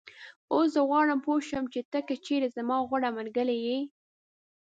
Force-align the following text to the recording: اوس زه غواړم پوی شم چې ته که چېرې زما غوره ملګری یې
اوس 0.53 0.67
زه 0.75 0.81
غواړم 0.89 1.19
پوی 1.25 1.39
شم 1.49 1.63
چې 1.73 1.79
ته 1.91 1.99
که 2.07 2.15
چېرې 2.25 2.47
زما 2.57 2.77
غوره 2.87 3.09
ملګری 3.17 3.57
یې 3.67 3.79